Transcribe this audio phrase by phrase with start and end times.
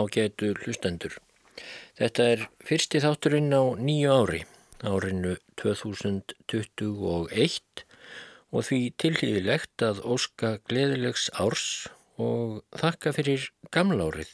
[0.00, 1.14] ágætu hlustendur.
[2.00, 4.40] Þetta er fyrsti þátturinn á nýju ári,
[4.80, 7.84] árinu 2021
[8.50, 11.66] og því tilhýðilegt að óska gleðilegs árs
[12.20, 13.42] og þakka fyrir
[13.74, 14.32] gamla árið.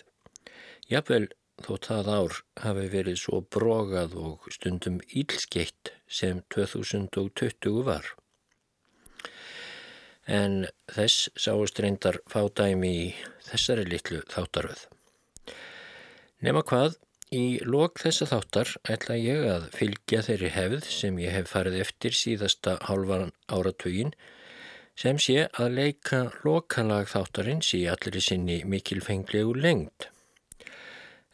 [0.91, 1.27] Jafnvel
[1.64, 8.12] þótt það ár hafi verið svo brogað og stundum ílskeitt sem 2020 var.
[10.27, 13.06] En þess sáust reyndar fádæmi í
[13.47, 14.87] þessari litlu þáttaröð.
[16.45, 16.97] Nefna hvað,
[17.33, 22.17] í lok þessa þáttar ætla ég að fylgja þeirri hefð sem ég hef farið eftir
[22.19, 24.12] síðasta hálfan áratugin
[24.97, 30.11] sem sé að leika lokalag þáttarins í allir sinni mikilfenglegu lengt.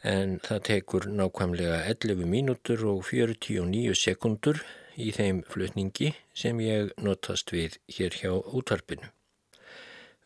[0.06, 4.62] En það tekur nákvæmlega 11 mínútur og 49 sekundur
[4.94, 9.10] í þeim flutningi sem ég notast við hér hjá útvarpinu.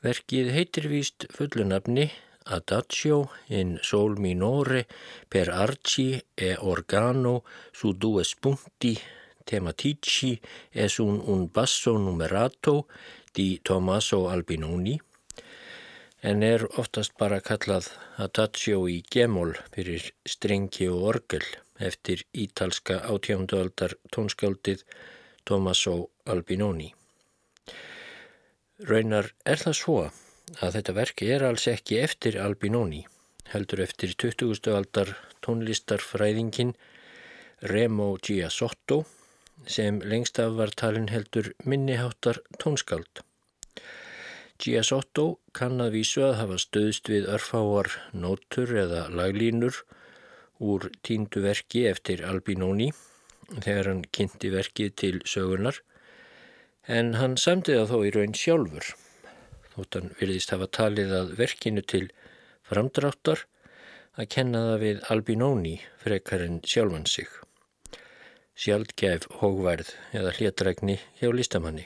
[0.04, 2.10] Verkið heitir víst fullunafni
[2.46, 4.86] Adagio in sol minore
[5.28, 8.98] per arci e organo su due spunti
[9.44, 10.40] tematici
[10.70, 12.86] es un, un basso numerato
[13.32, 15.00] di Tommaso Albinoni
[16.20, 17.88] en er oftast bara kallað
[18.24, 21.46] Adagio í gemol fyrir strengi og orgel
[21.78, 24.82] eftir ítalska átjándualdar tónskáldið
[25.44, 26.88] Tommaso Albinoni.
[28.88, 30.22] Raunar er það svo að
[30.54, 33.00] þetta verk er alls ekki eftir Albinoni,
[33.50, 34.70] heldur eftir 20.
[34.70, 36.74] aldar tónlistarfræðingin
[37.62, 39.04] Remo Giasotto
[39.66, 43.22] sem lengst af var talin heldur minniháttar tónskald.
[44.62, 49.82] Giasotto kann að vísu að hafa stöðst við örfáar nótur eða laglínur
[50.62, 52.92] úr tíndu verki eftir Albinoni
[53.50, 55.82] þegar hann kynnti verkið til sögunar
[56.86, 58.94] en hann samtiða þó í raun sjálfur
[59.76, 62.06] þótt hann virðist hafa talið að verkinu til
[62.66, 63.44] framdráttar
[64.16, 67.28] að kenna það við Albinoni frekar en sjálfan sig.
[68.56, 71.84] Sjálfgæf hógværð eða hlétrækni hjá listamanni.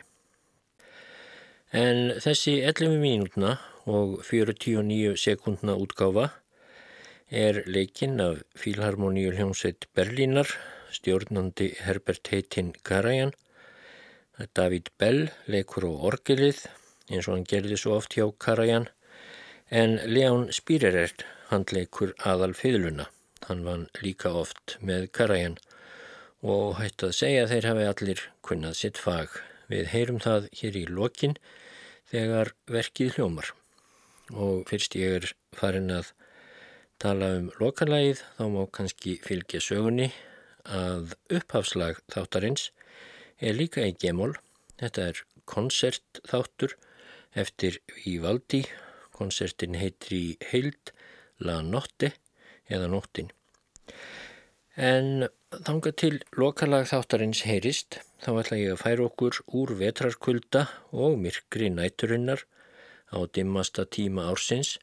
[1.75, 3.56] En þessi 11 mínútna
[3.91, 6.31] og 49 sekundna útgáfa
[7.31, 10.51] er leikinn af Fílharmoníu hljómsveit Berlínar,
[10.91, 13.34] stjórnandi Herbert Heitin Karajan.
[14.55, 16.65] David Bell leikur á orgelið
[17.10, 18.88] eins og hann gerði svo oft hjá Karajan
[19.71, 23.09] en Leon Spírerert handleikur aðal fiðluna.
[23.48, 25.59] Hann vann líka oft með Karajan
[26.41, 29.34] og hætti að segja að þeir hafi allir kunnað sitt fag.
[29.71, 31.37] Við heyrum það hér í lokin
[32.10, 33.53] þegar verkið hljómar
[34.31, 36.12] og fyrst ég er farin að
[37.03, 40.10] tala um lokalægið þá má kannski fylgja sögunni
[40.66, 42.69] að upphafslag þáttarins
[43.41, 44.34] er líka í gemól.
[44.81, 46.77] Þetta er konsertþáttur
[47.34, 48.64] eftir Vivaldi.
[49.14, 50.92] Konsertin heitir í heild
[51.38, 52.14] La Notte
[52.70, 53.30] eða Nóttin.
[54.77, 61.18] En þanga til lokalag þáttarins heyrist þá ætla ég að færa okkur úr vetrarkulda og
[61.21, 62.47] myrkri næturinnar
[63.10, 64.78] á dimmasta tíma ársins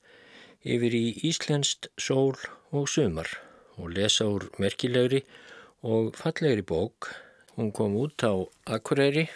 [0.68, 2.36] yfir í Íslenskt sól
[2.76, 3.30] og sumar
[3.78, 5.24] og lesa úr merkilegri
[5.88, 7.10] og fallegri bók.
[7.56, 8.34] Hún kom út á
[8.66, 9.30] Akureyri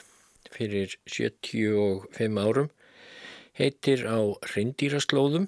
[0.51, 2.69] fyrir 75 árum
[3.57, 4.19] heitir á
[4.53, 5.47] reyndýraslóðum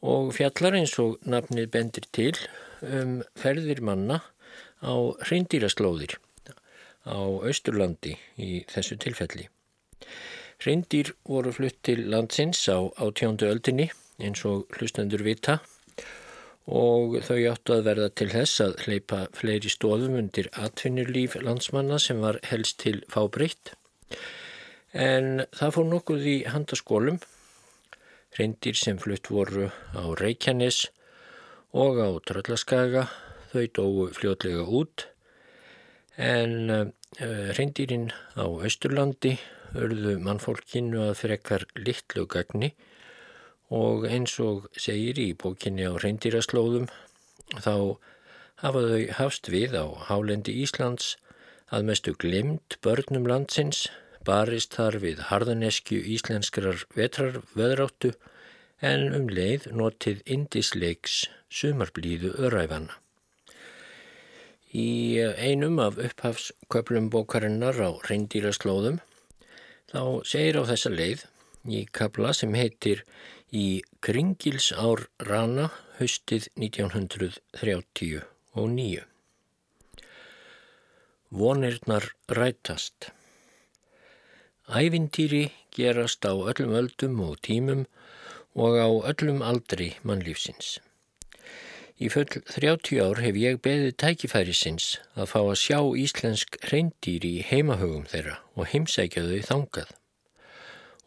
[0.00, 2.34] og fjallar eins og nafnið bendir til
[2.80, 4.20] um ferðir manna
[4.80, 4.94] á
[5.28, 6.16] reyndýraslóðir
[7.04, 9.48] á Östurlandi í þessu tilfelli.
[10.60, 13.88] Reyndýr voru flutt til landsins á átjándu öldinni
[14.20, 15.60] eins og hlustendur vita
[16.70, 22.20] og þau áttu að verða til þess að hleypa fleiri stóðum undir atvinnurlíf landsmanna sem
[22.20, 23.72] var helst til fábreytt
[24.92, 27.20] en það fór nokkuð í handaskólum,
[28.38, 30.88] reyndir sem flutt voru á Reykjanes
[31.70, 33.06] og á Tröllaskaga,
[33.52, 35.06] þau dói fljótlega út,
[36.18, 39.38] en eh, reyndirinn á Östurlandi
[39.78, 42.74] örðu mannfólkinu að frekar litlu gagni.
[43.70, 46.88] Og eins og segir í bókinni á reyndirastlóðum
[47.62, 47.96] þá
[48.62, 51.14] hafa þau hafst við á hálendi Íslands
[51.70, 53.86] að mestu glimt börnum landsins
[54.26, 58.14] barist þar við harðaneskju íslenskrar vetrarveðráttu
[58.90, 62.96] en um leið notið indisleiks sumarblíðu öræfana.
[64.70, 69.00] Í einum af upphafsköplum bókarinnar á reyndýraslóðum
[69.90, 71.26] þá segir á þessa leið
[71.66, 73.02] í kapla sem heitir
[73.50, 79.02] Í kringils ár rana haustið 1939.
[81.34, 83.10] Vonirnar rætast
[84.70, 87.86] Ævintýri gerast á öllum öldum og tímum
[88.54, 90.78] og á öllum aldri mannlífsins.
[91.98, 94.86] Í full 30 ár hef ég beðið tækifærisins
[95.18, 99.90] að fá að sjá íslensk reyndýr í heimahögum þeirra og heimsækja þau þangað.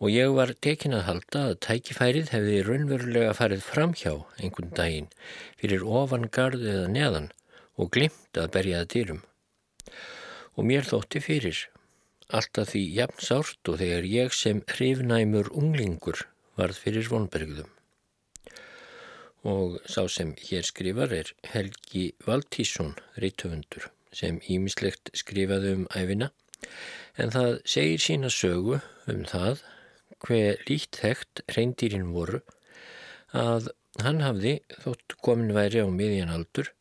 [0.03, 4.13] Og ég var tekin að halda að tækifærið hefði raunverulega farið framhjá
[4.43, 5.07] einhvern daginn
[5.55, 7.31] fyrir ofangarð eða neðan
[7.79, 9.23] og glimt að berjaða dýrum.
[10.59, 11.69] Og mér þótti fyrir,
[12.33, 16.25] alltaf því jafn sárt og þegar ég sem hrifnæmur unglingur
[16.57, 17.69] varð fyrir vonbergðum
[19.43, 26.29] og sá sem hér skrifar er Helgi Valtísson, reittöfundur, sem ímislegt skrifaði um æfina,
[27.19, 28.79] en það segir sína sögu
[29.11, 29.65] um það
[30.23, 32.39] hver líkt þekkt reyndýrin voru
[33.35, 36.71] að hann hafði, þótt komin væri á miðjan aldur,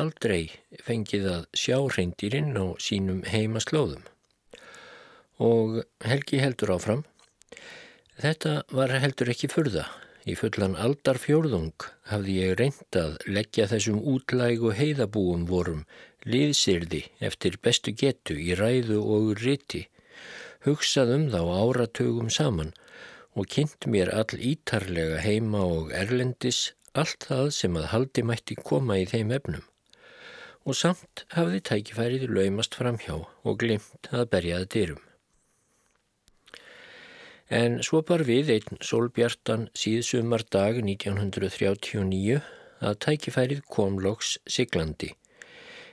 [0.00, 0.50] aldrei
[0.82, 4.02] fengið að sjá reyndýrin á sínum heimaslóðum.
[5.40, 7.02] Og Helgi heldur áfram,
[8.20, 9.86] þetta var heldur ekki furða,
[10.28, 15.86] Í fullan aldarfjörðung hafði ég reynd að leggja þessum útlægu heiðabúum vorum
[16.28, 19.86] liðsirði eftir bestu getu í ræðu og riti,
[20.66, 22.74] hugsað um þá áratugum saman
[23.32, 29.00] og kynnt mér all ítarlega heima og erlendis allt það sem að haldi mætti koma
[29.00, 29.64] í þeim efnum.
[30.68, 35.06] Og samt hafði tækifærið laumast framhjá og glimt að berjaða dyrum.
[37.50, 42.36] En svo bar við einn solbjartan síðsumar dag 1939
[42.86, 45.08] að tækifærið kom loks siglandi,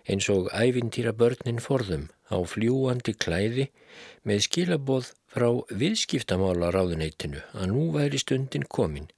[0.05, 3.65] eins og ævintýra börnin forðum á fljúandi klæði
[4.21, 5.47] með skilaboð frá
[5.81, 9.09] viðskiptamála ráðuneytinu að nú væri stundin komin.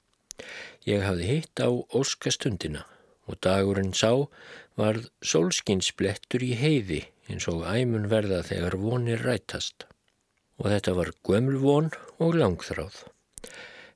[0.88, 2.88] Ég hafði hitt á óskastundina
[3.27, 4.15] og dagurinn sá
[4.80, 9.88] varð solskinsblettur í heiði eins og æmun verða þegar vonir rætast
[10.59, 11.89] og þetta var gömlvon
[12.19, 13.06] og langþráð.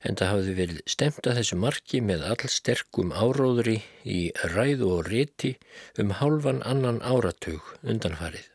[0.04, 5.54] En það hafði verið stemt að þessu marki með allsterkum áróðri í ræðu og riti
[6.00, 8.50] um hálfan annan áratug undanfarið.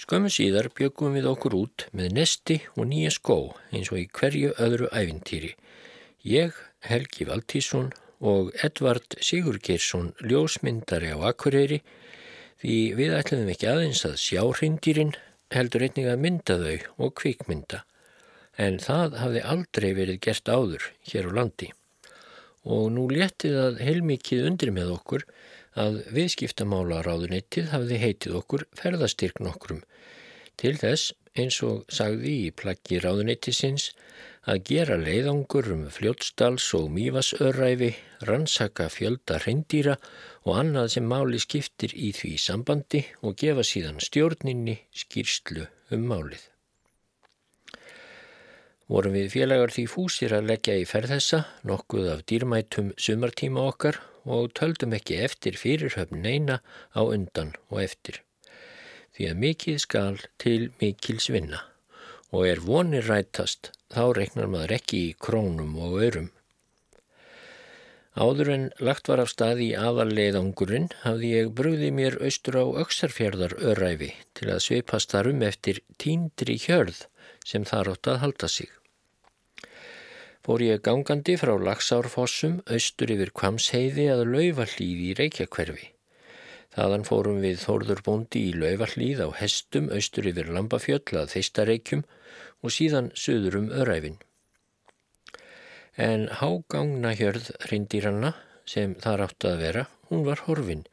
[0.00, 3.36] Skömmu síðar bjögum við okkur út með nesti og nýja skó
[3.72, 5.52] eins og í hverju öðru æfintýri.
[6.28, 7.92] Ég, Helgi Valtísson
[8.24, 11.82] og Edvard Sigurgeirsson ljósmyndari á Akureyri
[12.60, 15.14] því við ætlum ekki aðeins að sjá hrindýrin
[15.54, 17.84] heldur einnig að mynda þau og kvikmynda
[18.60, 21.70] en það hafði aldrei verið gert áður hér á landi.
[22.64, 25.26] Og nú léttið að heilmikið undir með okkur
[25.78, 29.82] að viðskiptamála ráðunettið hafði heitið okkur ferðastyrk nokkrum
[30.60, 33.90] til þess eins og sagði í plaggi ráðunettisins
[34.44, 37.90] að gera leiðangur um fljótsdals og mývasöræfi,
[38.28, 39.94] rannsaka fjölda reyndýra
[40.44, 45.64] og annað sem máli skiptir í því sambandi og gefa síðan stjórninni skýrslu
[45.96, 46.42] um málið.
[48.84, 54.02] Vorum við félagar því fúsir að leggja í ferð þessa nokkuð af dýrmætum sumartíma okkar
[54.28, 56.60] og töldum ekki eftir fyrirhöfn neina
[56.92, 58.20] á undan og eftir.
[59.16, 61.62] Því að mikið skal til mikils vinna
[62.34, 66.30] og er vonir rætast þá reiknar maður ekki í krónum og örum.
[68.14, 73.56] Áður en lagt var af stað í aðalleiðangurinn hafði ég brúði mér austur á auksarfjörðar
[73.72, 77.08] öræfi til að sveipast þar um eftir tíndri hjörð
[77.44, 78.70] sem þar átt að halda sig.
[80.44, 85.86] Fór ég gangandi frá Lagsárfossum austur yfir Kvamsheiði að laufallíði í Reykjakverfi.
[86.74, 92.04] Þaðan fórum við Þórður bóndi í laufallíð á hestum austur yfir Lambafjöll að Þeistareykjum
[92.64, 94.16] og síðan söður um öræfin.
[96.00, 98.32] En hágangna hjörð rindýranna
[98.66, 100.86] sem þar átti að vera, hún var horfin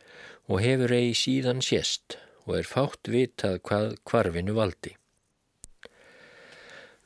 [0.51, 4.97] og hefur eigi síðan sést og er fátt vitað hvað kvarfinu valdi.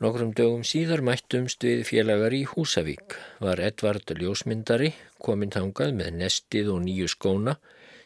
[0.04, 3.16] Nokkrum dögum síðar mættumst við félagar í Húsavík.
[3.40, 4.92] Var Edvard ljósmyndari
[5.24, 7.56] kominn þangað með nestið og nýju skóna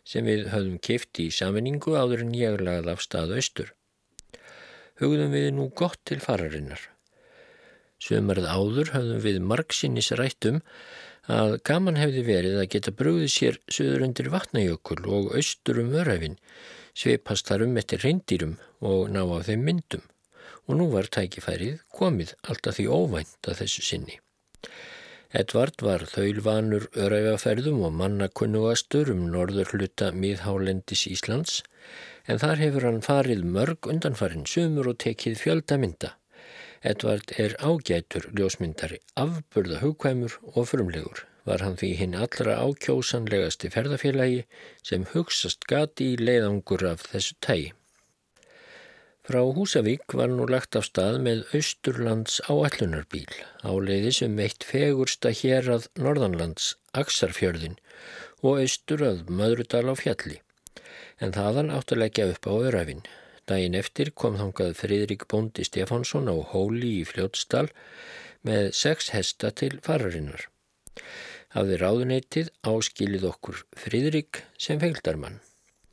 [0.06, 3.74] sem við höfðum kift í saminningu áður en ég lagði af stað austur
[5.00, 6.82] hugðum við nú gott til fararinnar.
[8.00, 10.62] Sömarð áður hafðum við margsinnis rættum
[11.30, 16.40] að gaman hefði verið að geta brúðið sér söður undir vatnajökul og austur um öræfin,
[16.96, 20.08] sveipast þar um eftir reyndýrum og ná á þeim myndum
[20.70, 24.20] og nú var tækifærið komið alltaf því óvænt að þessu sinni.
[25.30, 31.60] Edvard var þaulvanur öræfaferðum og mannakunnugastur um norður hluta miðhálendis Íslands
[32.30, 36.14] en þar hefur hann farið mörg undanfarin sumur og tekið fjöldamynda.
[36.86, 41.26] Edvard er ágætur ljósmyndari, afburða hugkvæmur og frumlegur.
[41.50, 44.44] Var hann því hinn allra ákjósanlegasti ferðafélagi
[44.86, 47.72] sem hugsast gati í leiðangur af þessu tægi.
[49.30, 53.30] Frá Húsavík var nú lagt af stað með Austurlands áallunarbíl
[53.62, 57.78] áleiði sem eitt fegursta hér að Norðanlands, Aksarfjörðin
[58.42, 60.40] og austur að Möðrudal á fjalli.
[61.20, 63.04] En þaðan átt að leggja upp á öræfin.
[63.50, 67.68] Dægin eftir kom þangað Fridrik Bóndi Stefánsson á Hóli í Fljótsdal
[68.46, 70.48] með sex hesta til fararinnar.
[71.56, 75.42] Hafði ráðuneytið áskilið okkur Fridrik sem fengdarmann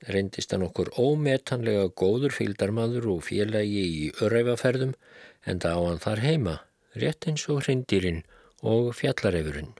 [0.05, 4.95] reyndist hann okkur ómetanlega góður fylgdarmadur og félagi í öræfaferðum
[5.47, 6.55] en það á hann þar heima,
[6.95, 8.23] rétt eins og hrindýrin
[8.63, 9.73] og fjallarefurinn.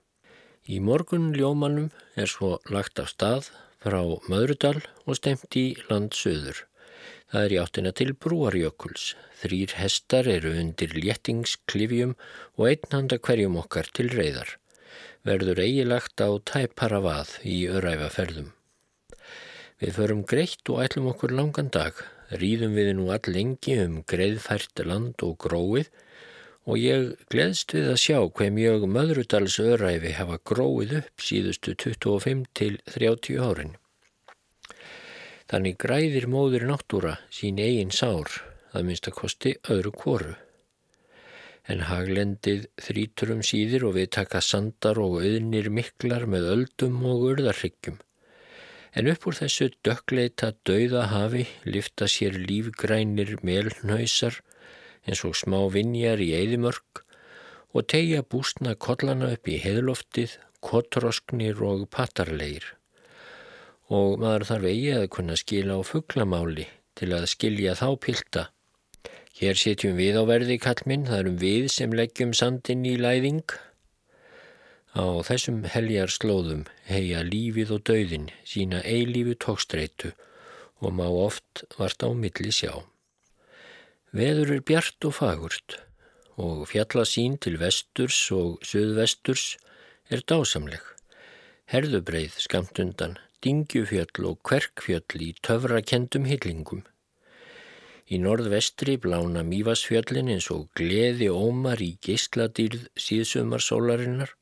[0.67, 3.51] Í morgun ljómanum er svo lagt af stað
[3.87, 6.65] frá Möðrudal og stemt í landsöður.
[7.31, 9.13] Það er í áttina til Brúarjökuls.
[9.39, 12.17] Þrýr hestar eru undir léttingsklifjum
[12.57, 14.57] og einnhanda hverjum okkar til reyðar.
[15.27, 18.51] Verður eigilagt á tæpara vað í öræfaferðum.
[19.83, 21.95] Við förum greitt og ætlum okkur langan dag.
[22.31, 25.93] Rýðum við nú all lengi um greiðfært land og gróið
[26.67, 32.43] og ég gleðst við að sjá hver mjög möðrudals öræfi hafa gróið upp síðustu 25
[32.59, 33.77] til 30 árin.
[35.47, 38.33] Þannig græðir móður náttúra sín eigin sár,
[38.75, 40.35] að minnst að kosti öðru kóru.
[41.71, 47.29] En haglendið þrítur um síðir og við taka sandar og auðnir miklar með öldum og
[47.31, 48.01] urðarryggjum.
[48.97, 54.41] En upp úr þessu dökkleita dauða hafi lifta sér lífgrænir melnhausar
[55.07, 57.03] eins og smá vinjar í eðimörk
[57.77, 62.65] og tegja bústna kollana upp í heðloftið, kotrosknir og patarleir.
[63.93, 66.67] Og maður þarf eigi að kunna skila á fugglamáli
[66.99, 68.49] til að skilja þá pilta.
[69.37, 73.45] Hér setjum við á verði kallminn, það erum við sem leggjum sandin í læðing
[74.97, 80.15] Á þessum heljar slóðum heia lífið og dauðin sína eilífu tókstreitu
[80.81, 82.81] og má oft vart á milli sjá.
[84.17, 85.77] Veður er bjart og fagurt
[86.41, 89.45] og fjallasín til vesturs og söðvesturs
[90.13, 90.81] er dásamleg.
[91.73, 96.85] Herðubreið skamt undan, dingjufjöll og kverkfjöll í töfrakendum hyllingum.
[98.07, 104.37] Í norðvestri blána mývasfjöllin eins og gleði ómar í geysladýrð síðsumarsólarinnar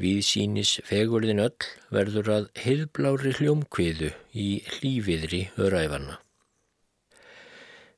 [0.00, 6.21] Viðsýnis fegurðin öll verður að heiðblári hljómkviðu í hlýfiðri öræfana.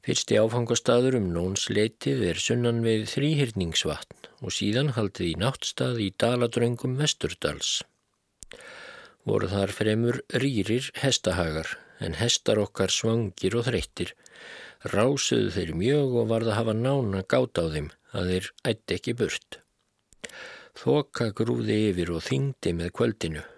[0.04, 6.98] Fyrsti áfangastadur um nónsleitið er sunnan við þrýhyrningsvatn og síðan haldið í náttstað í Daladröngum
[6.98, 7.78] Vesturdals.
[9.24, 11.72] Voru þar fremur rýrir hestahagar
[12.04, 14.12] en hestar okkar svangir og þreyttir.
[14.92, 19.18] Rásuðu þeir mjög og varða að hafa nána gátt á þeim að þeir ætti ekki
[19.22, 19.60] burt.
[20.84, 23.48] Þoka grúði yfir og þingdi með kvöldinu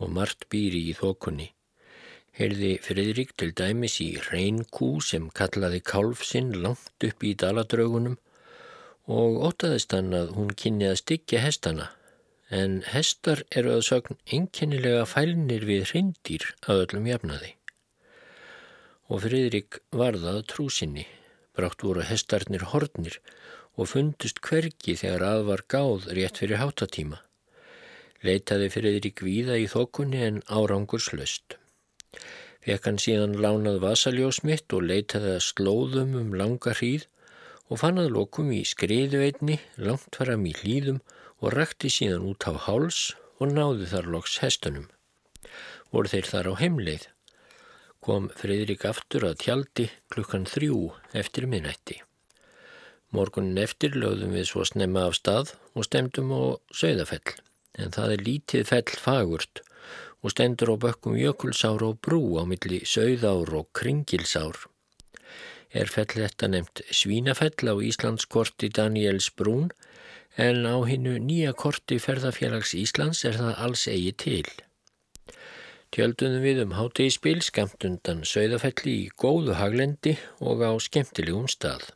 [0.00, 1.52] og margt býri í þokunni.
[2.38, 8.18] Heyrði Fridrik til dæmis í reynkú sem kallaði kálfsinn langt upp í daladraugunum
[9.10, 11.88] og ótaðist hann að hún kynni að styggja hestana
[12.50, 17.54] en hestar eru að sögn einkennilega fælnir við hreindir að öllum jafnaði.
[19.10, 21.06] Og Fridrik varðað trúsinni,
[21.54, 23.18] brátt voru hestarnir hornir
[23.78, 27.22] og fundust hvergi þegar að var gáð rétt fyrir hátatíma.
[28.26, 31.56] Leitaði fyrir þeirri gvíða í þokunni en árangur slöst.
[32.60, 37.06] Fekk hann síðan lánað vasaljós mitt og leitaði að slóðum um langa hríð
[37.70, 40.98] og fann að lokum í skriðu einni, langt fram í hlýðum
[41.40, 44.90] og rakti síðan út á háls og náði þar loks hestunum.
[45.94, 47.06] Voru þeir þar á heimleið.
[48.04, 52.00] Kom Fridrik aftur að tjaldi klukkan þrjú eftir minnætti.
[53.10, 57.34] Morgunin eftir lögðum við svo snemma af stað og stemdum á sögðafell,
[57.80, 59.64] en það er lítið fell fagurt
[60.20, 64.56] og stendur á bökkum jökulsár og brú á milli sögðár og kringilsár.
[65.70, 69.70] Er fell þetta nefnt Svínafell á Íslandskorti Daniels Brún,
[70.36, 74.50] en á hinnu nýja korti ferðarfélags Íslands er það alls eigi til.
[75.90, 81.88] Tjöldunum við um hátegispil skamt undan sögðafelli í góðu haglendi og á skemmtilegum stað.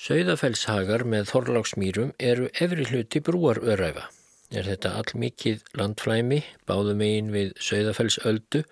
[0.00, 4.06] Sauðafellshagar með Þorláksmýrum eru efri hluti brúaröræfa.
[4.50, 8.64] Er þetta allmikið landflæmi, báðum eigin við Sauðafellsöldu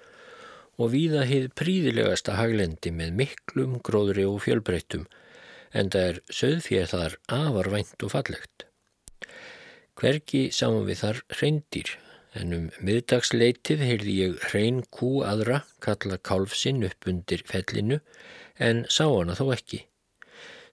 [0.79, 5.05] og víða hið príðilegasta haglendi með miklum, gróðri og fjölbreyttum,
[5.71, 8.67] en það er söðfér þar afarvænt og fallegt.
[9.99, 11.95] Hverki sáum við þar reyndir,
[12.39, 18.01] en um miðdagsleitið heyrði ég reyn kú aðra kalla kálfsinn upp undir fellinu,
[18.59, 19.85] en sá hana þó ekki.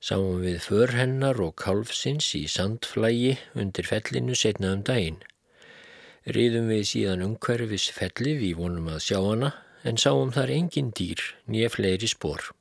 [0.05, 5.17] Sáum við för hennar og kálfsins í sandflægi undir fellinu setna um daginn.
[6.35, 9.49] Riðum við síðan umhverfis fellið í vonum að sjá hana
[9.81, 12.51] en sáum þar engin dýr nýja fleiri spór.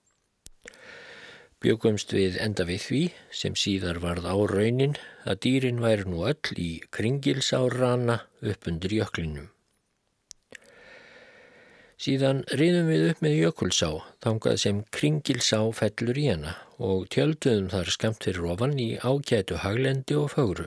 [1.60, 3.02] Bjögumst við enda við því
[3.42, 4.96] sem síðar varð á raunin
[5.28, 9.53] að dýrin væri nú öll í kringilsárana upp undir jöklinum.
[11.94, 13.88] Síðan riðum við upp með jökulsá,
[14.24, 20.16] þangað sem kringilsá fellur í hana og tjölduðum þar skamt fyrir ofan í ágætu haglendi
[20.18, 20.66] og fögru.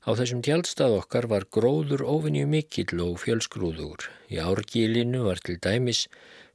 [0.00, 4.08] Á þessum tjaldstað okkar var gróður ofinju mikill og fjölsgrúður.
[4.32, 6.06] Í árgílinu var til dæmis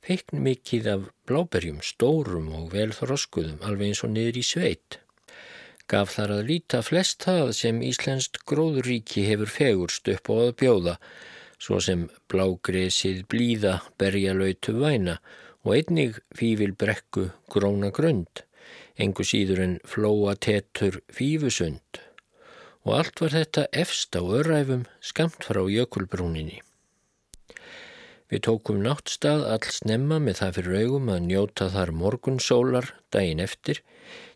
[0.03, 4.99] feikn mikill af bláberjum, stórum og velþroskuðum, alveg eins og niður í sveit.
[5.87, 10.95] Gaf þar að líta flest það sem Íslenskt gróðuríki hefur fegurst upp á að bjóða,
[11.65, 15.17] svo sem blágresið blíða, berjalautu væna
[15.65, 18.43] og einnig fífil brekku gróna grönd,
[19.01, 22.05] engu síður en flóa tetur fífusund
[22.85, 26.61] og allt var þetta efst á öræfum skamt frá jökulbrúninni.
[28.29, 33.81] Við tókum náttstað all snemma með það fyrir augum að njóta þar morgunsólar daginn eftir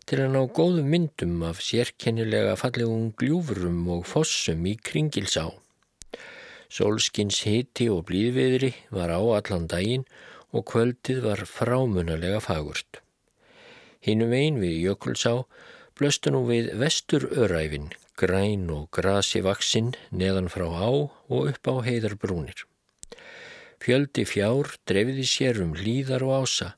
[0.06, 5.46] til að ná góðum myndum af sérkennilega fallegum gljúfurum og fossum í kringilsá.
[6.70, 10.04] Sólskins hiti og blíðviðri var á allan daginn
[10.54, 13.00] og kvöldið var frámunalega fagurt.
[14.00, 15.32] Hinnum einn við Jökulsá
[15.98, 21.74] blöstu nú við vestur öræfin, græn og grasi vaksinn neðan frá á og upp á
[21.84, 22.64] heiðarbrúnir.
[23.80, 26.74] Fjöldi fjár drefiði sér um líðar og ása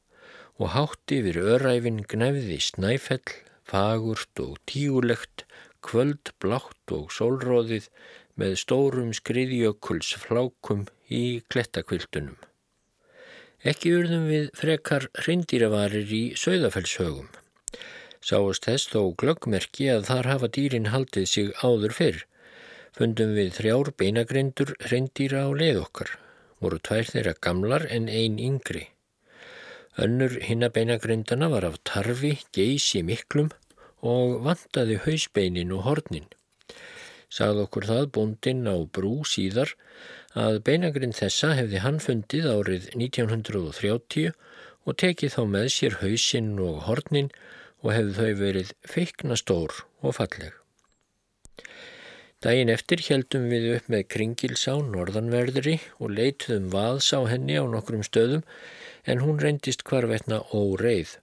[0.57, 3.37] og hátti yfir öræfin gnæfiði snæfell,
[3.69, 5.45] fagurt og tígulegt,
[5.83, 7.89] kvöld, blátt og sólróðið
[8.41, 12.39] með stórum skriðjökuls flákum í klettakvildunum.
[13.63, 17.29] Ekki urðum við frekar hrindýravarir í sögðafellshögum.
[18.23, 22.19] Sáast þess þó glöggmerki að þar hafa dýrin haldið sig áður fyrr.
[22.97, 26.11] Fundum við þrjár beinagrindur reyndýra á leið okkar.
[26.63, 28.89] Voru tvær þeirra gamlar en ein yngri.
[30.03, 33.51] Önnur hinna beinagrindana var af tarfi, geysi miklum
[34.03, 36.31] og vantaði hausbeinin og hornin.
[37.33, 39.73] Sagð okkur það búndinn á brú síðar
[40.37, 44.35] að beinagrind þessa hefði hann fundið árið 1930
[44.85, 47.31] og tekið þá með sér hausinn og hornin
[47.81, 50.53] og hefðu þau verið feikna stór og falleg.
[52.43, 58.03] Dægin eftir heldum við upp með kringilsá norðanverðri og leituðum vaðs á henni á nokkrum
[58.03, 58.43] stöðum
[59.07, 61.22] en hún reyndist hvarvetna óreið.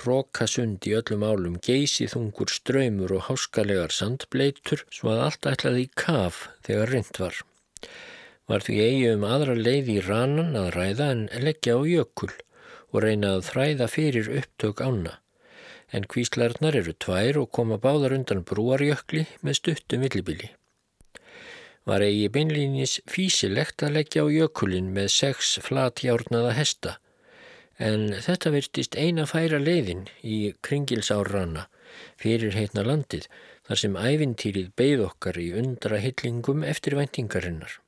[0.00, 5.90] Rókasund í öllum álum geysi þungur ströymur og háskalegar sandbleitur svo að allt ætlaði í
[6.04, 7.40] kaf þegar reynd var.
[8.48, 12.32] Var því eigi um aðra leið í ranan að ræða en leggja á jökul
[12.92, 15.18] og reyna að þræða fyrir upptök ána
[15.92, 20.48] en kvíslarnar eru tvær og koma báðar undan brúarjökli með stuttum villibili.
[21.88, 26.96] Var eigi beinlýnis físilegt að leggja á jökulin með sex flatjárnaða hesta,
[27.82, 31.66] en þetta virtist eina færa leiðin í kringilsárrana
[32.22, 33.26] fyrir heitna landið
[33.66, 37.78] þar sem ævintýrið beigð okkar í undra hillingum eftir væntingarinnar.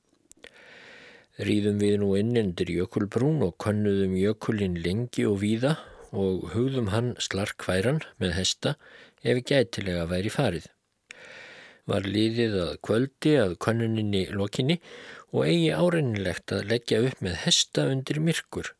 [1.34, 5.74] Rýðum við nú inn undir jökulbrún og konnuðum jökulin lengi og víða
[6.14, 8.76] og hugðum hann slarkværan með hesta
[9.22, 10.68] ef gætilega væri farið.
[11.90, 14.78] Var líðið að kvöldi að konuninni lokinni
[15.34, 18.70] og eigi árennilegt að leggja upp með hesta undir myrkur.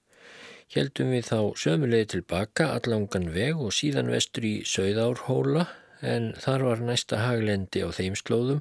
[0.74, 5.68] Heldum við þá sömulegði tilbaka allangan veg og síðan vestur í Söðárhóla
[6.02, 8.58] en þar var næsta haglendi á þeim slóðum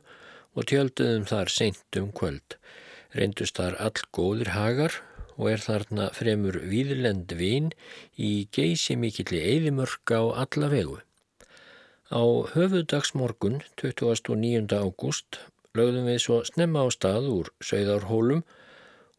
[0.54, 2.60] og tjölduðum þar seint um kvöld.
[3.18, 5.00] Reyndust þar all góðir hagar
[5.40, 7.74] og er þarna fremur víðlend vin
[8.14, 11.00] í geysi mikilli eðimörk á alla vegu.
[12.14, 12.22] Á
[12.54, 14.70] höfudagsmorgun 29.
[14.70, 15.42] ágúst
[15.74, 18.60] lögðum við svo snemma á stað úr Söðarhólum og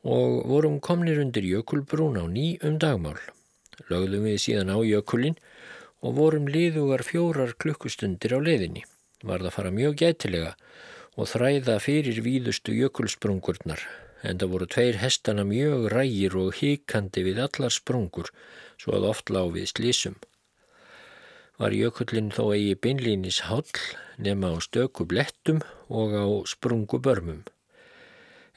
[0.05, 3.17] vorum komnir undir Jökulbrún á ný um dagmál.
[3.89, 5.39] Lögðum við síðan á Jökulin
[6.05, 8.85] og vorum liðugar fjórar klukkustundir á leiðinni.
[9.25, 10.53] Var það fara mjög gætilega
[11.17, 13.81] og þræða fyrir víðustu jökulsprungurnar
[14.25, 18.29] en það voru tveir hestana mjög rægir og híkandi við allar sprungur
[18.81, 20.17] svo að oft lág við slísum.
[21.57, 23.69] Var jökullin þó eigi beinlínis hall
[24.19, 27.45] nema á stöku blettum og á sprungu börmum.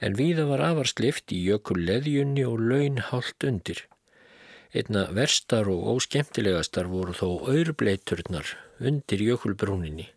[0.01, 3.79] En víða var afarslift í jökulleðjunni og laun haldt undir.
[4.75, 10.09] Einna verstar og óskemtilegastar voru þó aurbleiturnar undir jökulbrúninni.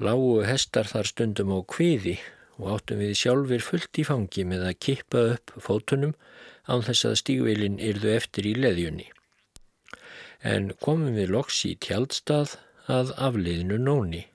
[0.00, 2.16] Lágu hestar þar stundum á kviði
[2.56, 6.14] og áttum við sjálfur fullt í fangi með að kippa upp fótunum
[6.64, 9.10] án þess að stígveilin yrðu eftir í leðjunni.
[10.40, 12.56] En komum við loks í tjaldstað
[12.92, 14.26] að afliðinu nóni.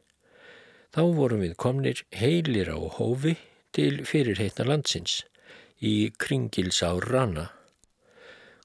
[0.92, 3.38] Þá vorum við komnir heilir á hófi
[3.76, 5.22] til fyrirheitna landsins
[5.82, 7.50] í kringilsár rana.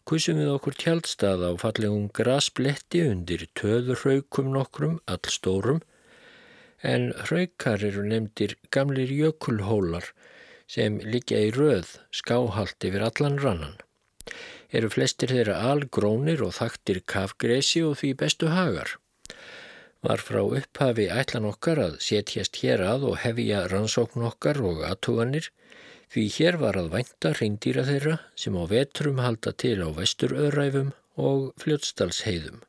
[0.07, 5.81] kusum við okkur tjaldstað á fallegum grasbletti undir töðurhaukum nokkrum, allstórum,
[6.83, 10.12] en hraukar eru nefndir gamlir jökulhólar
[10.71, 13.75] sem liggja í röð skáhalt yfir allan rannan.
[14.71, 18.97] Eru flestir þeirra algrónir og þaktir kafgresi og því bestu hagar.
[20.05, 25.49] Var frá upphafi ætlan okkar að setjast hér að og hefja rannsókn okkar og aðtuganir
[26.13, 31.53] því hér var að vænta reyndýra þeirra sem á vetrum halda til á vesturöðræfum og
[31.63, 32.61] fljótstalsheiðum.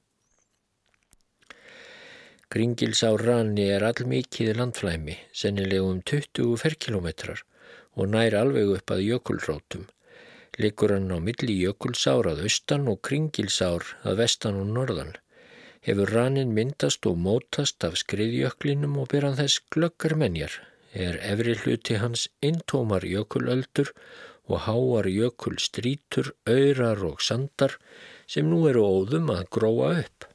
[2.48, 7.44] Kringilsá ranni er allmikið landflæmi, sennilegum 20 ferkilometrar
[8.00, 9.84] og nær alveg upp að jökulrótum.
[10.58, 15.12] Liggur hann á milli jökulsár að austan og kringilsár að vestan og norðan.
[15.88, 20.52] Hefur rannin myndast og mótast af skriðjöklinum og byrjan þess glöggar menjar.
[20.92, 23.94] Er efri hluti hans intómar jökulöldur
[24.52, 27.78] og háar jökulstrítur, öyrar og sandar
[28.28, 30.28] sem nú eru óðum að gróa upp.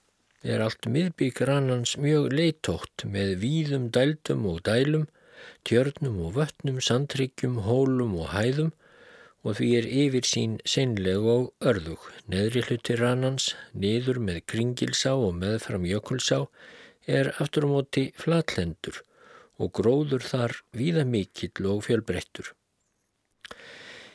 [0.43, 5.05] Er allt miðbygg rannans mjög leitótt með víðum dældum og dælum
[5.69, 8.73] tjörnum og vötnum, sandryggjum, hólum og hæðum
[9.43, 12.03] og því er yfir sín seinleg og örðug.
[12.31, 16.45] Neðri hluti rannans, niður með kringilsá og meðfram jökulsá
[17.07, 19.03] er aftur á móti flatlendur
[19.59, 22.53] og gróður þar víða mikill og fjölbreyttur.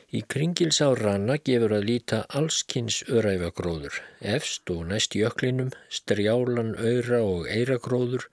[0.08, 7.44] Í kringilsá ranna gefur að líta allskynns öræfagróður, efst og næst jöklinum, strjálan, öyra og
[7.52, 8.24] eiragróður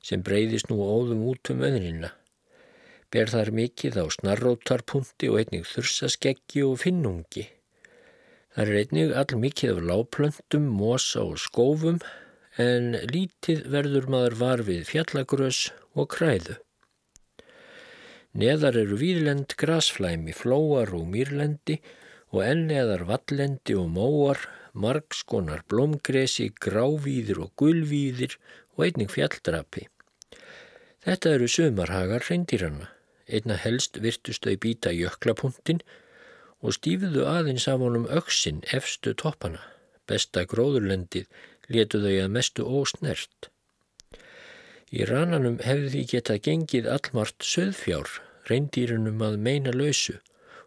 [0.00, 2.14] sem breyðist nú óðum út um öðnina
[3.12, 7.44] ber þar mikið á snarrótarpunti og einnig þursaskeggi og finnungi.
[8.56, 12.00] Það er einnig all mikið af láplöntum, mosa og skófum
[12.60, 15.60] en lítið verður maður var við fjallagrös
[15.96, 16.58] og kræðu.
[18.32, 21.78] Neðar eru výrlend grasflæmi, flóar og mýrlendi
[22.32, 24.40] og enneðar vallendi og móar,
[24.72, 28.38] margskonar blómgresi, grávíðir og gulvíðir
[28.76, 29.84] og einnig fjalldrapi.
[31.04, 32.88] Þetta eru sömarhagar reyndýrana.
[33.32, 35.80] Einna helst virtust þau býta jöklapunktin
[36.62, 39.62] og stífuðu aðeins af honum öksin efstu toppana.
[40.06, 41.30] Besta gróðurlendið
[41.72, 43.48] letu þau að mestu ósnert.
[44.92, 48.10] Í rananum hefði því getað gengið allmart söðfjár,
[48.50, 50.18] reyndýrunum að meina lausu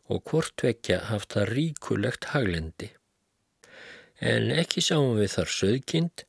[0.10, 2.89] og hvortvekja haft það ríkulegt haglendi.
[4.21, 6.25] En ekki sáum við þar söðkind,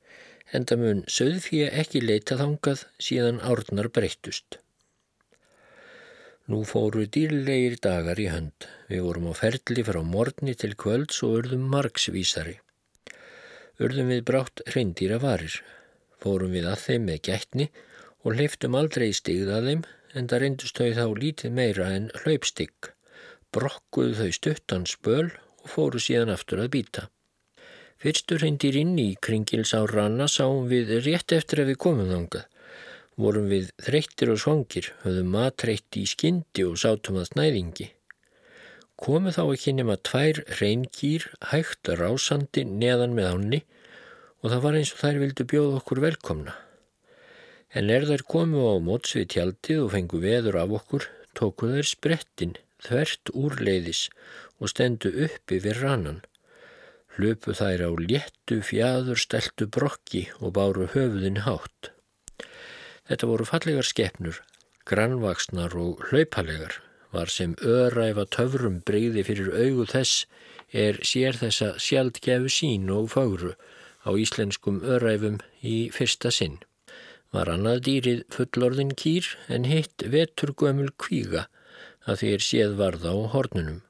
[0.52, 4.60] en það mun söðfíja ekki leita þangað síðan árnar breyttust.
[6.46, 8.68] Nú fóru dýrlegir dagar í hönd.
[8.86, 12.54] Við vorum á ferli frá morgni til kvölds og urðum margsvísari.
[13.82, 15.56] Urðum við brátt reyndýra varir.
[16.22, 17.66] Fórum við að þeim með gætni
[18.22, 19.82] og leiftum aldrei stigð að þeim
[20.14, 22.92] en það reyndust þau þá lítið meira en hlaupstigg.
[23.50, 27.08] Brokkuðu þau stuttan spöl og fóru síðan aftur að býta.
[27.98, 32.46] Fyrstur reyndir inn í kringils á ranna sáum við rétt eftir að við komum þangað
[33.20, 37.88] vorum við þreyttir og svangir, höfðum matreitt í skyndi og sátum að snæðingi.
[38.96, 43.60] Komu þá ekki nema tvær reyngýr hægt rásandi neðan með ánni
[44.40, 46.54] og það var eins og þær vildu bjóða okkur velkomna.
[47.76, 51.90] En er þær komu á móts við tjaldið og fengu veður af okkur, tóku þær
[51.90, 54.06] sprettin, þvert úrleiðis
[54.60, 56.22] og stendu uppi við rannan.
[57.16, 61.95] Hlupu þær á léttu fjadur steltu brokki og báru höfuðin hátt.
[63.06, 64.40] Þetta voru fallegar skepnur,
[64.90, 66.80] grannvaksnar og hlaupalegar,
[67.14, 70.26] var sem öræfa töfrum breyði fyrir augu þess
[70.84, 73.52] er sér þessa sjaldgefu sín og fagru
[74.06, 76.58] á íslenskum öræfum í fyrsta sinn.
[77.34, 81.46] Var annað dýrið fullorðin kýr en hitt vetur gömul kvíga
[82.06, 83.80] að því er séð varða á hornunum.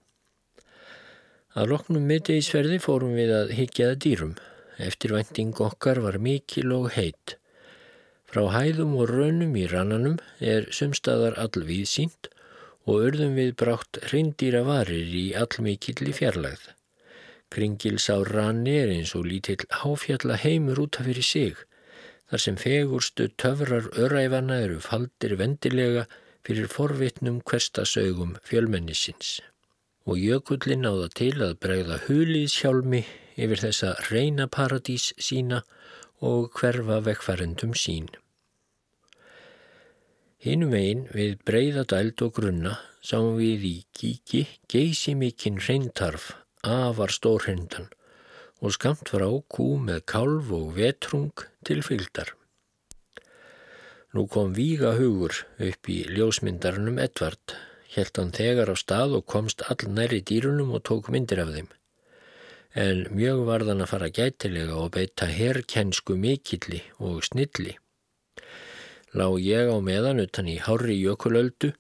[1.57, 4.37] Að loknum miðdegisferði fórum við að higgjaða dýrum.
[4.77, 7.39] Eftirvænting okkar var mikil og heitt.
[8.37, 12.27] Frá hæðum og raunum í rannanum er sumstaðar allvíð sínt
[12.85, 16.67] og urðum við brátt reyndýra varir í allmikilli fjarlagð.
[17.49, 21.63] Kringils á ranni er eins og lítill háfjalla heimur út af fyrir sig,
[22.29, 26.05] þar sem fegurstu töfrar öræfana eru faldir vendilega
[26.45, 29.41] fyrir forvitnum hverstasaugum fjölmennisins.
[30.05, 33.03] Og jökullin áða til að bregða huliðshjálmi
[33.41, 35.65] yfir þessa reyna paradís sína
[36.21, 38.13] og hverfa vekkfærendum sín.
[40.47, 46.29] Hinnum einn við breyða dæld og grunna sáum við í kíki geysi mikinn reyntarf,
[46.63, 47.89] afar stórhendan
[48.63, 51.33] og skamt frá kú með kálf og vetrung
[51.67, 52.31] til fylgdar.
[54.15, 57.57] Nú kom víga hugur upp í ljósmyndarnum Edvard,
[57.97, 61.73] helt hann þegar á stað og komst all næri dýrunum og tók myndir af þeim.
[62.77, 67.79] en mjög varðan að fara gætilega og beita herrkennsku mikilli og snilli.
[69.17, 71.71] Lá ég á meðan utan í hári jökulöldu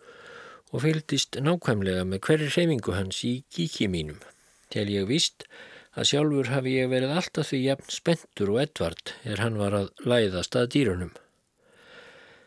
[0.72, 4.22] og fylgdist nákvæmlega með hverju hreyfingu hans í kíki mínum.
[4.72, 5.44] Til ég vist
[5.92, 9.92] að sjálfur hafi ég verið alltaf því jafn spentur og Edvard er hann var að
[10.08, 11.12] læðast að dýrunum.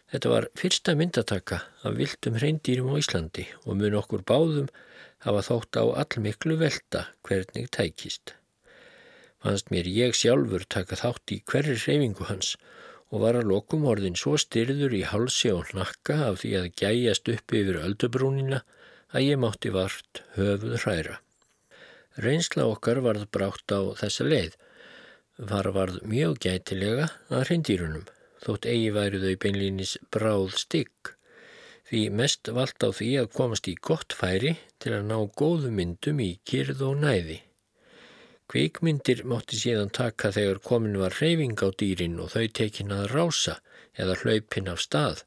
[0.09, 4.73] Þetta var fyrsta myndataka af viltum hreindýrum á Íslandi og mun okkur báðum
[5.27, 8.33] hafa þótt á allmiklu velta hvernig tækist.
[9.37, 12.78] Fannst mér ég sjálfur taka þátt í hverju hreyfingu hans og
[13.17, 17.55] var að lokum orðin svo styrður í halsi og hnakka af því að gæjast upp
[17.57, 18.61] yfir öldubrúnina
[19.09, 21.17] að ég mátti vart höfuð hræra.
[22.19, 24.55] Reynsla okkar varð brátt á þessa leið.
[25.49, 28.05] Var varð mjög gætilega að hrindýrunum,
[28.43, 31.13] þótt eigi væri þau beinlínis bráð stygg.
[31.89, 36.19] Því mest vald á því að komast í gott færi til að ná góðu myndum
[36.21, 37.39] í kyrð og næði.
[38.49, 43.59] Kvikmyndir mótti síðan taka þegar komin var hreyfing á dýrin og þau tekin að rása
[43.93, 45.19] eða hlaupin af stað,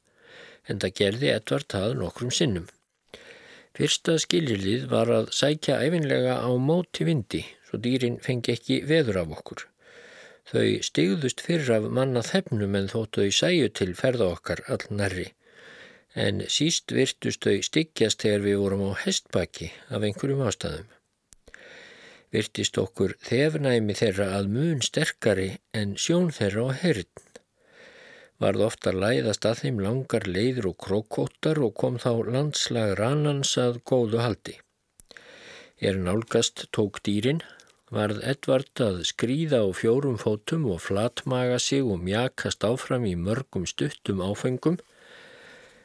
[0.67, 2.65] en það gerði Edvard það nokkrum sinnum.
[3.79, 9.31] Fyrsta skiljilið var að sækja æfinlega á móti vindi, svo dýrin fengi ekki veður af
[9.37, 9.63] okkur.
[10.51, 15.29] Þau stigðust fyrir af manna þefnum en þóttu þau sæju til ferða okkar all nærri,
[16.25, 20.91] en síst virtust þau styggjast þegar við vorum á hestbaki af einhverjum ástæðum
[22.33, 27.09] virtist okkur þefnæmi þeirra að mun sterkari en sjón þeirra og herrn.
[28.41, 33.77] Varð ofta læðast að þeim langar leiður og krókóttar og kom þá landslag rannans að
[33.87, 34.55] góðu haldi.
[35.77, 37.43] Er nálgast tók dýrin,
[37.93, 43.67] varð Edvard að skrýða á fjórum fótum og flatmaga sig og mjakast áfram í mörgum
[43.69, 44.79] stuttum áfengum.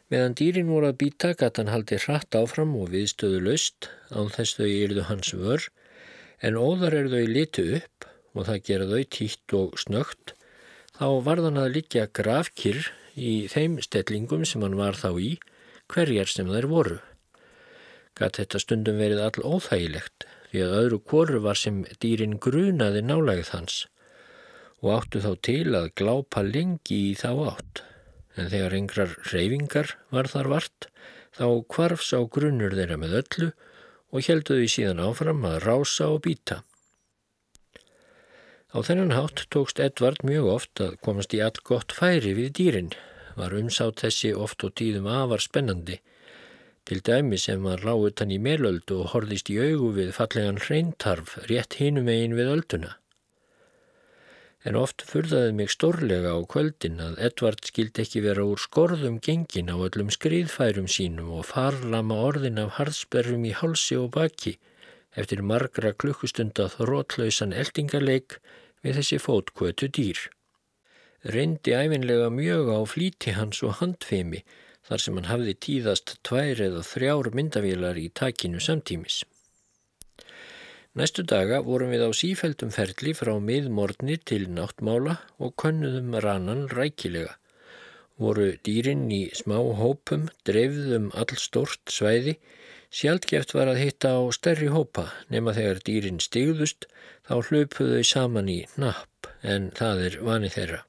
[0.09, 4.57] Meðan dýrin voru að býta gæti hann haldi hratt áfram og viðstöðu löst án þess
[4.57, 5.69] þau yrðu hans vörð
[6.45, 10.35] en óðar er þau litu upp og það gera þau títt og snögt,
[10.95, 15.31] þá varðan að líka grafkýr í þeim stellingum sem hann var þá í,
[15.91, 16.99] hverjar sem þær voru.
[18.19, 23.53] Gat þetta stundum verið all óþægilegt því að öðru kóru var sem dýrin grunaði nálægð
[23.55, 23.85] hans
[24.79, 27.83] og áttu þá til að glápa lengi í þá átt.
[28.39, 30.87] En þegar yngrar reyfingar var þar vart,
[31.35, 33.49] þá kvarfs á grunur þeirra með öllu
[34.13, 36.63] og helduði síðan áfram að rása og býta.
[38.69, 42.93] Á þennan hátt tókst Edvard mjög oft að komast í allt gott færi við dýrin,
[43.37, 45.99] var umsátt þessi oft og tíðum afar spennandi,
[46.85, 51.37] til dæmi sem var lágut hann í melöldu og horðist í augu við fallegan hreintarf
[51.49, 52.97] rétt hinum eigin við ölduna
[54.69, 59.73] en oft furðaði mig stórlega á kvöldin að Edvard skildi ekki vera úr skorðum gengin
[59.73, 64.59] á öllum skriðfærum sínum og farlama orðin af harðsperrum í hálsi og baki
[65.17, 68.37] eftir margra klukkustunda þrótlausan eldingarleik
[68.85, 70.21] við þessi fótkvötu dýr.
[71.25, 74.45] Reyndi æfinlega mjög á flíti hans og handfemi
[74.87, 79.25] þar sem hann hafði tíðast tvær eða þrjár myndavílar í takinu samtímis.
[80.99, 87.37] Næstu daga vorum við á sífældum ferli frá miðmorni til náttmála og könnuðum rannan rækilega.
[88.19, 92.35] Voru dýrin í smá hópum, dreifðum all stort svæði,
[92.91, 96.89] sjálfgeft var að hitta á stærri hópa nema þegar dýrin stigðust
[97.31, 100.85] þá hlöpuðu þau saman í napp en það er vani þeirra.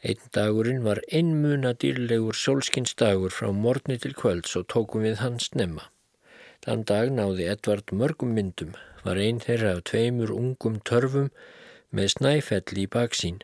[0.00, 5.92] Einn dagurinn var einmuna dýrlegur sólskinsdagur frá morni til kvölds og tókum við hans nefna.
[6.62, 11.32] Þann dag náði Edvard mörgum myndum, var einn þeirra af tveimur ungum törfum
[11.90, 13.40] með snæfell í baksín.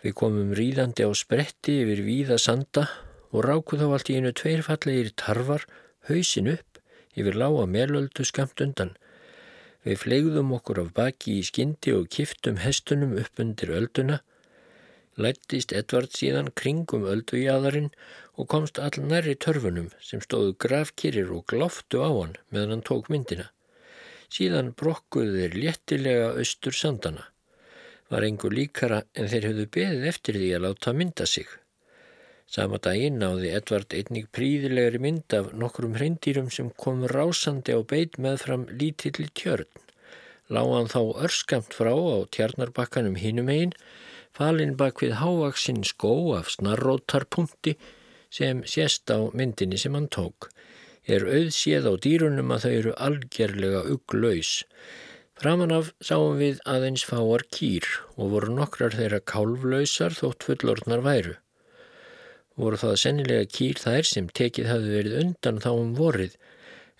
[0.00, 2.86] Við komum ríðandi á spretti yfir víða sanda
[3.34, 5.66] og rákuð á allt í einu tveirfallegir tarfar,
[6.08, 6.80] hausin upp,
[7.12, 8.94] yfir lága melöldu skamt undan.
[9.84, 14.22] Við flegðum okkur af baki í skyndi og kiftum hestunum upp undir ölduna.
[15.20, 17.92] Lættist Edvard síðan kringum öldujæðarinn
[18.36, 23.08] og komst all næri törfunum sem stóðu grafkirir og gloftu á hann meðan hann tók
[23.12, 23.50] myndina.
[24.32, 27.24] Síðan brokkuðu þeir léttilega austur sandana.
[28.10, 31.48] Var einhver líkara en þeir höfðu beðið eftir því að láta mynda sig.
[32.46, 38.20] Sama daginn náði Edvard einnig príðilegri mynd af nokkrum hreindýrum sem kom rásandi á beit
[38.22, 39.66] með fram lítilli tjörn.
[40.46, 43.72] Láðan þá örskamt frá á tjarnarbakkanum hinum einn,
[44.36, 47.74] falinn bak við hávaksinn skó af snarrótarpunkti
[48.36, 50.50] sem sést á myndinni sem hann tók,
[51.08, 54.52] er auðséð á dýrunum að þau eru algjörlega ugglaus.
[55.36, 61.34] Framan af sáum við aðeins fáar kýr og voru nokkrar þeirra kálflausar þótt fullorðnar væru.
[62.56, 66.38] Voru það sennilega kýr þær sem tekið hafði verið undan þá um vorið,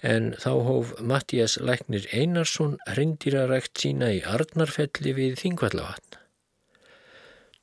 [0.04, 6.15] en þá hóf Mattias Læknir Einarsson hrindýrarækt sína í Arnarfelli við Þingvallavatn.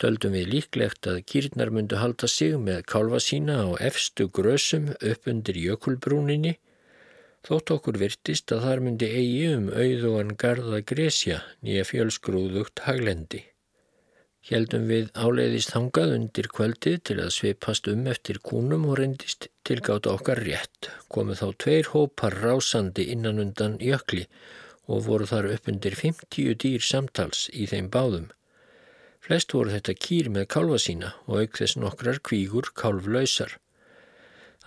[0.04, 5.30] Döldum við líklegt að kýrnar myndu halda sig með kálfa sína á efstu grösum upp
[5.32, 6.58] undir jökulbrúninni,
[7.48, 13.46] þótt okkur virtist að þar myndi eigi um auðugan garda gresja nýja fjölsgrúðugt haglendi.
[14.44, 20.12] Hjeldum við áleiðist hangað undir kvöldið til að svipast um eftir kúnum og reyndist tilgáta
[20.18, 20.92] okkar rétt.
[21.08, 24.28] Komu þá tveir hópar rásandi innan undan jökli
[24.92, 28.28] og voru þar upp undir 50 dýr samtals í þeim báðum.
[29.24, 33.54] Flest voru þetta kýr með kálfa sína og auk þess nokkrar kvígur kálflausar.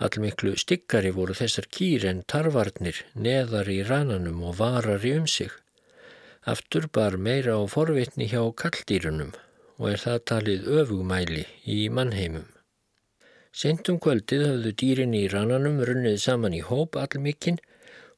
[0.01, 5.53] Allmiklu styggari voru þessar kýr en tarvarnir, neðar í rananum og varar í um sig.
[6.49, 9.35] Aftur bar meira á forvitni hjá kalldýrunum
[9.77, 12.49] og er það talið öfugmæli í mannheimum.
[13.53, 17.61] Sentum kvöldið höfðu dýrin í rannanum runnið saman í hóp allmikinn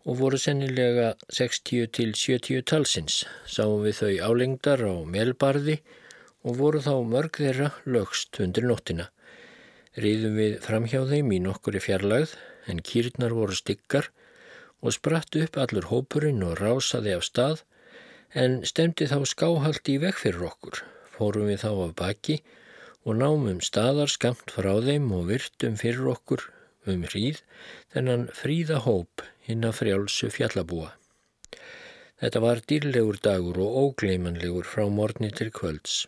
[0.08, 3.26] og voru sennilega 60 til 70 talsins.
[3.44, 5.99] Sáum við þau álengdar á melbarði og
[6.44, 9.10] voru þá mörg þeirra lögst undir nóttina.
[10.00, 12.36] Riðum við framhjá þeim í nokkuri fjarlagð
[12.72, 14.12] en kýrnar voru stykkar
[14.80, 17.66] og spratt upp allur hópurinn og rásaði af stað
[18.38, 20.84] en stemdi þá skáhaldi í vekk fyrir okkur
[21.16, 22.38] fórum við þá af baki
[23.04, 26.46] og námum staðar skamt frá þeim og virtum fyrir okkur
[26.90, 27.42] um hríð
[27.94, 30.94] þennan fríða hóp hinn að frjálsu fjallabúa.
[32.20, 36.06] Þetta var dýrlegur dagur og ógleimanlegur frá morni til kvölds.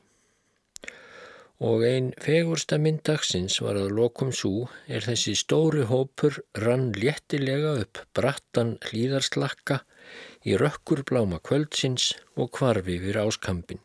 [1.62, 7.76] Og einn fegursta mynd dagsins var að lokum svo er þessi stóri hópur rann léttilega
[7.84, 9.78] upp brattan hlýðarslakka
[10.50, 13.82] í rökkur bláma kvöldsins og kvarfi við áskampin.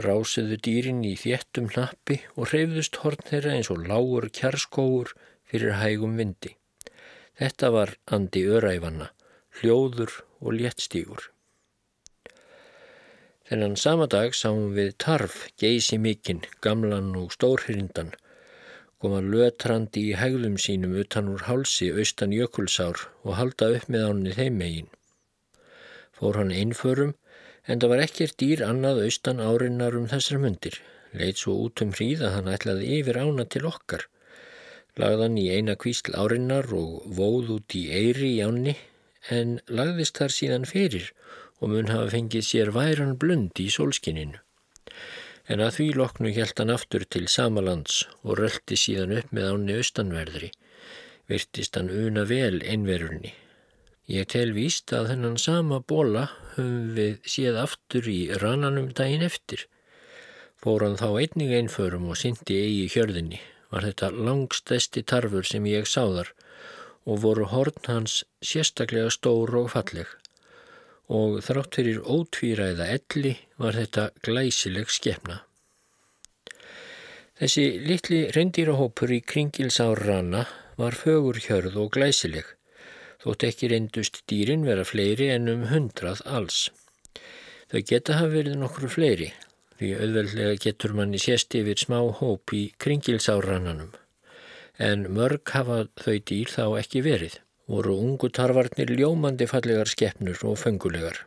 [0.00, 5.12] Rásiðu dýrin í þéttum hnappi og hreyfðust horn þeirra eins og lágur kjarskóur
[5.44, 6.54] fyrir hægum vindi.
[7.36, 9.10] Þetta var andi öræfanna,
[9.60, 11.28] hljóður og léttstígur.
[13.50, 18.12] Þennan sama dag sáum við tarf, geysi mikinn, gamlan og stórhrindan,
[19.02, 24.36] koma lötrandi í hægðum sínum utan úr hálsi austan jökulsár og halda upp með ánni
[24.36, 24.86] þeim megin.
[26.14, 27.16] Fór hann einförum
[27.66, 30.78] en það var ekkert dýr annað austan árinnar um þessar mundir.
[31.10, 34.06] Leit svo út um hríð að hann ætlaði yfir ána til okkar.
[34.94, 38.78] Lagðan í eina kvísl árinnar og vóð út í eiri í ánni
[39.34, 41.10] en lagðist þar síðan fyrir
[41.60, 44.40] og mun hafa fengið sér væran blund í sólskininu.
[45.50, 49.78] En að því loknu hjælt hann aftur til samalands og röldi síðan upp með áni
[49.80, 50.50] austanverðri.
[51.30, 53.32] Virtist hann una vel einverunni.
[54.10, 56.24] Ég tel víst að þennan sama bóla
[56.56, 59.66] höfum við séð aftur í rananum daginn eftir.
[60.60, 63.38] Fór hann þá einnig einförum og syndi eigi hjörðinni.
[63.70, 66.32] Var þetta langstesti tarfur sem ég sáðar
[67.06, 70.19] og voru horn hans sérstaklega stór og falleg.
[71.10, 75.40] Og þrátt fyrir ótvíræða elli var þetta glæsileg skefna.
[77.40, 80.46] Þessi litli reyndýrahópur í kringilsárrana
[80.78, 82.54] var fögur hjörð og glæsileg
[83.20, 86.68] þótt ekki reyndust dýrin vera fleiri en um hundrað alls.
[87.70, 89.28] Þau geta hafa verið nokkru fleiri,
[89.78, 93.92] því auðveldlega getur manni sést yfir smá hóp í kringilsárannanum.
[94.80, 97.36] En mörg hafa þau dýr þá ekki verið,
[97.70, 101.24] voru ungu tarfarnir ljómandi fallegar skeppnur og fengulegar.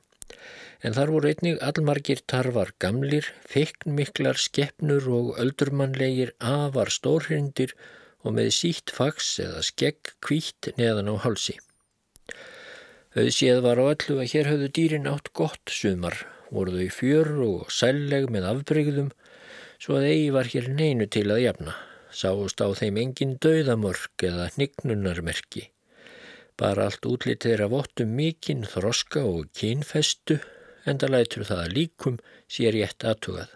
[0.84, 7.72] En þar voru einnig allmargir tarfar gamlir, feiknmiklar skeppnur og öldurmannlegir afar stórhrindir
[8.24, 11.56] og með sítt fags eða skegg kvítt neðan á hálsi.
[13.16, 16.16] Auðséð var á öllu að hér höfðu dýrin átt gott sumar,
[16.50, 19.12] voru þau fjör og sælleg með afbrygðum,
[19.80, 21.78] svo að eigi var hér neinu til að jafna.
[22.14, 25.70] Sáust á þeim engin döðamörk eða hnignunarmerki.
[26.62, 30.38] Bara allt útlitið er að vottum mikinn þroska og kynfestu,
[30.86, 33.52] enda lætur það líkum sér rétt aðtugað.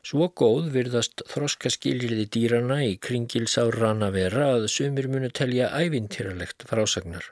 [0.00, 6.64] Svo góð virðast þroska skiljiði dýrana í kringilsá rana vera að sumir munu telja ævintýralegt
[6.70, 7.26] frásagnar.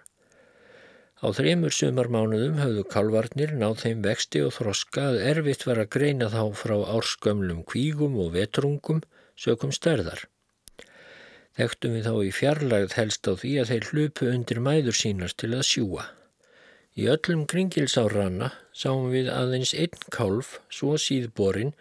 [1.18, 6.28] Á þreymur sumarmánuðum höfðu kalvarnir náð þeim vexti og þroska að erfitt var að greina
[6.30, 9.00] þá frá árskömmlum kvígum og vetrungum
[9.34, 10.28] sökum stærðar.
[11.58, 15.50] Þekktum við þá í fjarlagð helst á því að þeir hlupu undir mæður sínar til
[15.56, 16.04] að sjúa.
[16.94, 21.72] Í öllum kringilsárana sáum við aðeins einn kálf, svo síðborin,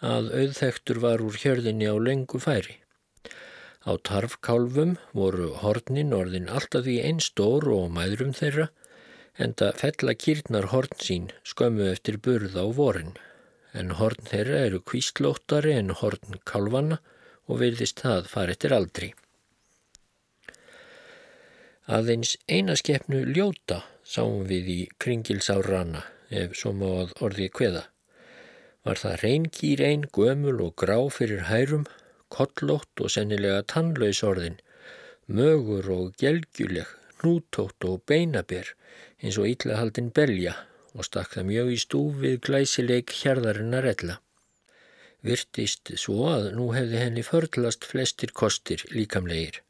[0.00, 2.80] að auðþektur var úr hjörðinni á lengu færi.
[3.84, 8.70] Á tarfkálfum voru hornin orðin alltaf því einn stór og mæðrum þeirra
[9.36, 13.14] en það fell að kýrnar horn sín skömmu eftir burð á vorin.
[13.76, 17.00] En horn þeirra eru kvíslóttari en horn kálfanna
[17.50, 19.10] og virðist það fara eftir aldri.
[21.90, 27.82] Aðeins einaskeppnu ljóta sáum við í kringilsárana ef svo má að orðið kveða.
[28.86, 31.88] Var það reynkýr einn, gömul og grá fyrir hærum,
[32.30, 34.60] kollótt og sennilega tannlaus orðin,
[35.26, 36.86] mögur og gelgjuleg,
[37.24, 38.70] nútótt og beinaber
[39.20, 40.54] eins og íllahaldin belja
[40.94, 44.20] og stakk það mjög í stúfið glæsileik hjarðarinnar ella.
[45.26, 49.60] Virtist svo að nú hefði henni förlast flestir kostir líkamlegir.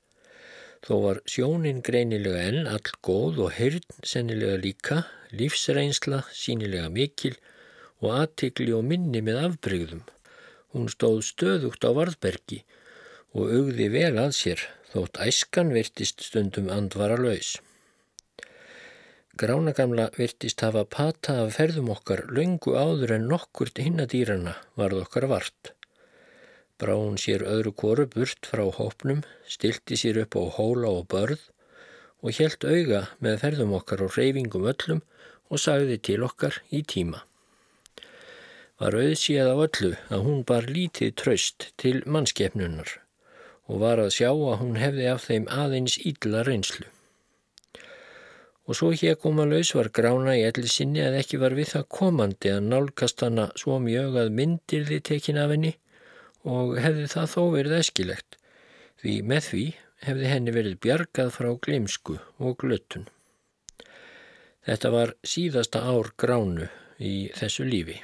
[0.86, 5.00] Þó var sjónin greinilega enn all góð og heyrn sennilega líka,
[5.34, 7.34] lífsreynsla sínilega mikil
[8.00, 10.04] og aðtikli og minni með afbrygðum.
[10.72, 12.62] Hún stóð stöðugt á varðbergi
[13.34, 14.62] og augði vel að sér
[14.94, 17.58] þótt æskan virtist stundum andvara laus.
[19.40, 25.70] Gránagamla virtist hafa pata af ferðum okkar laungu áður en nokkurt hinnadýrana varð okkar vart.
[26.76, 31.46] Brá hún sér öðru koru burt frá hópnum, stilti sér upp á hóla og börð
[32.20, 35.00] og helt auga með ferðum okkar og reyfingum öllum
[35.48, 37.24] og sagði til okkar í tíma.
[38.76, 42.98] Var auðsíð á öllu að hún bar lítið tröst til mannskefnunar
[43.72, 46.90] og var að sjá að hún hefði af þeim aðeins ídla reynslu.
[48.70, 51.86] Og svo hér koma laus var grána í elli sinni að ekki var við það
[51.96, 55.72] komandi að nálgast hana svo mjög að myndir þið tekin af henni
[56.46, 58.38] og hefði það þó verið eskilegt
[59.02, 59.64] því með því
[60.04, 63.08] hefði henni verið bjargað frá glimsku og glöttun.
[64.68, 66.70] Þetta var síðasta ár gránu
[67.02, 67.98] í þessu lífi.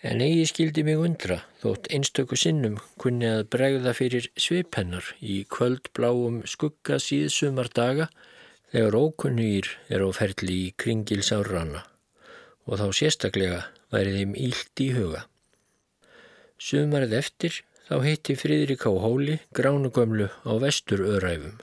[0.00, 6.40] En eigi skildi mig undra þótt einstöku sinnum kunni að bregða fyrir svipennar í kvöldbláum
[6.48, 8.08] skugga síðsumar daga
[8.70, 11.82] þegar ókunnýr er á ferli í kringilsárrana
[12.70, 15.24] og þá sérstaklega væri þeim ílt í huga.
[16.60, 17.58] Sumarið eftir
[17.88, 21.58] þá hitti Fridrik á hóli gránugömlu á vestur öræfum.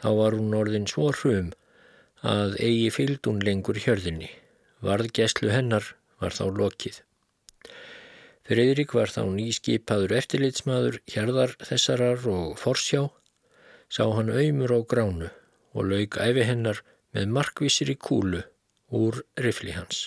[0.00, 1.52] Þá var hún orðin svo hrum
[2.24, 4.30] að eigi fylgdún lengur hjörðinni.
[4.80, 5.92] Varðgæslu hennar
[6.22, 7.02] var þá lokið.
[8.46, 13.08] Fridrik var þá nýskipaður eftirlitsmaður hérðar þessarar og forsjá,
[13.90, 15.28] sá hann auðmur á gránu
[15.76, 16.80] og laug æfi hennar
[17.14, 18.42] með markvísir í kúlu
[18.96, 20.06] úr rifli hans.